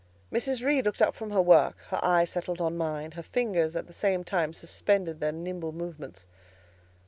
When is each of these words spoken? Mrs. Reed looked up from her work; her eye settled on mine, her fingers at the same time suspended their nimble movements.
Mrs. 0.33 0.65
Reed 0.65 0.83
looked 0.87 0.99
up 1.03 1.13
from 1.13 1.29
her 1.29 1.43
work; 1.43 1.77
her 1.89 1.99
eye 2.01 2.25
settled 2.25 2.59
on 2.59 2.75
mine, 2.75 3.11
her 3.11 3.21
fingers 3.21 3.75
at 3.75 3.85
the 3.85 3.93
same 3.93 4.23
time 4.23 4.51
suspended 4.51 5.19
their 5.19 5.31
nimble 5.31 5.73
movements. 5.73 6.25